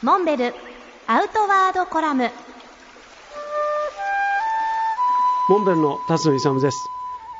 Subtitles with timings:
[0.00, 0.54] モンベル
[1.08, 2.30] アウトワードコラム。
[5.48, 6.78] モンベルの辰野勇です。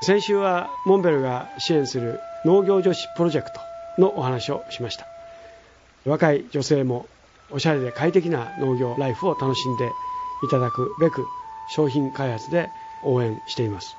[0.03, 3.61] 先週はモンベルが支援する農業女子プロジェクト
[4.03, 5.07] のお話をしました。
[6.05, 7.07] 若い女性も
[7.53, 9.87] おしゃれで快適な農業ライフを楽しんで
[10.45, 11.29] いただくべく
[11.69, 12.71] 商品開発で
[13.04, 13.97] 応援しています。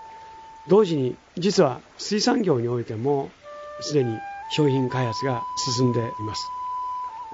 [0.68, 3.30] 同時に実は水産業においても
[3.80, 4.20] すでに
[4.52, 6.46] 商品開発が進んでいます。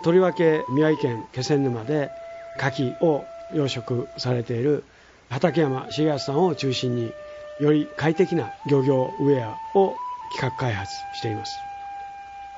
[0.06, 2.12] とりわけ宮城県気仙沼で
[2.59, 4.84] 牡蠣を養殖されている
[5.32, 7.12] 畠山重康さんを中心に
[7.59, 9.96] より快適な漁業ウェアを
[10.32, 11.52] 企画開発しています。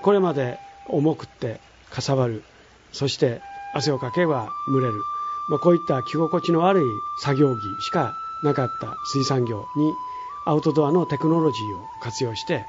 [0.01, 2.43] これまで重くってかさばる
[2.91, 3.41] そして
[3.73, 4.95] 汗をかけば蒸れる、
[5.49, 6.83] まあ、こういった着心地の悪い
[7.21, 9.93] 作業着しかなかった水産業に
[10.45, 12.65] アウトドアのテクノロジーを活用して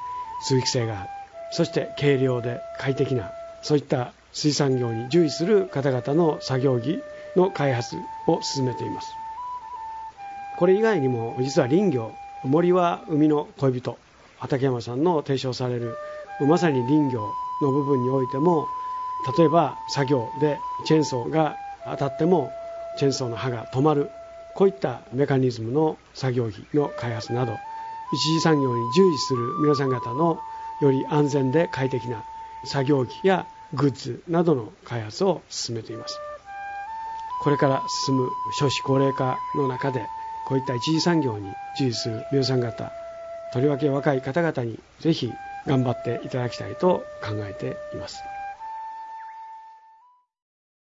[0.46, 1.08] 通気性がある
[1.50, 7.00] そして軽量で快適なそういった水産業に従事する方々の作業着
[7.36, 7.96] の開発
[8.26, 9.08] を進めています。
[10.58, 12.12] これ以外にも実は林業
[12.44, 13.96] 森は海の恋人
[14.38, 15.94] 畠山さんの提唱される
[16.40, 18.66] まさに林業の部分においても
[19.36, 22.50] 例えば作業でチェーンソーが当たっても
[22.98, 24.10] チェーンソーの刃が止まる
[24.56, 27.56] こういったメカニズムの作業着の開発など
[28.12, 30.40] 一次産業に従事する皆さん方の
[30.80, 32.24] より安全で快適な
[32.64, 36.18] 作業着やグッズなどの開発を進めています。
[37.42, 40.06] これから進む少子高齢化の中で
[40.46, 42.90] こういった一次産業に従事する皆さん方
[43.52, 45.30] とりわけ若い方々にぜひ
[45.66, 48.22] 頑張っていただきたいと考えています。